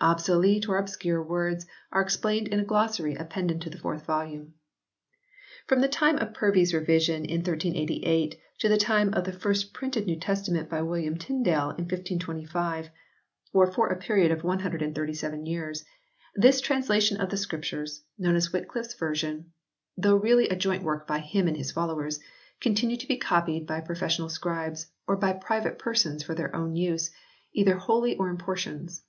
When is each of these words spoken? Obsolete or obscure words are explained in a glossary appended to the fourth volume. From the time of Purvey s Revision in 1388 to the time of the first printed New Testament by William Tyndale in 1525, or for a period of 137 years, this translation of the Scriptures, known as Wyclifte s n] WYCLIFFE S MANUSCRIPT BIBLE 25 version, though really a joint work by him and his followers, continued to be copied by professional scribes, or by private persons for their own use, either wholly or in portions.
Obsolete 0.00 0.66
or 0.66 0.78
obscure 0.78 1.22
words 1.22 1.66
are 1.92 2.00
explained 2.00 2.48
in 2.48 2.58
a 2.58 2.64
glossary 2.64 3.16
appended 3.16 3.60
to 3.60 3.68
the 3.68 3.76
fourth 3.76 4.06
volume. 4.06 4.54
From 5.66 5.82
the 5.82 5.88
time 5.90 6.16
of 6.16 6.32
Purvey 6.32 6.62
s 6.62 6.72
Revision 6.72 7.26
in 7.26 7.40
1388 7.42 8.40
to 8.60 8.70
the 8.70 8.78
time 8.78 9.12
of 9.12 9.24
the 9.24 9.32
first 9.34 9.74
printed 9.74 10.06
New 10.06 10.16
Testament 10.18 10.70
by 10.70 10.80
William 10.80 11.18
Tyndale 11.18 11.72
in 11.76 11.84
1525, 11.84 12.88
or 13.52 13.70
for 13.70 13.88
a 13.88 13.98
period 13.98 14.30
of 14.30 14.42
137 14.42 15.44
years, 15.44 15.84
this 16.34 16.62
translation 16.62 17.20
of 17.20 17.28
the 17.28 17.36
Scriptures, 17.36 18.04
known 18.16 18.36
as 18.36 18.48
Wyclifte 18.48 18.56
s 18.56 18.56
n] 18.56 18.70
WYCLIFFE 18.72 18.88
S 18.88 19.00
MANUSCRIPT 19.00 19.00
BIBLE 19.04 19.04
25 19.04 19.08
version, 19.10 19.52
though 19.98 20.16
really 20.16 20.48
a 20.48 20.56
joint 20.56 20.82
work 20.82 21.06
by 21.06 21.18
him 21.18 21.46
and 21.46 21.58
his 21.58 21.72
followers, 21.72 22.20
continued 22.58 23.00
to 23.00 23.06
be 23.06 23.18
copied 23.18 23.66
by 23.66 23.82
professional 23.82 24.30
scribes, 24.30 24.86
or 25.06 25.18
by 25.18 25.34
private 25.34 25.78
persons 25.78 26.22
for 26.22 26.34
their 26.34 26.56
own 26.56 26.74
use, 26.74 27.10
either 27.52 27.76
wholly 27.76 28.16
or 28.16 28.30
in 28.30 28.38
portions. 28.38 29.02